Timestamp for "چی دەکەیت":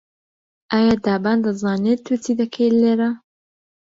2.23-2.73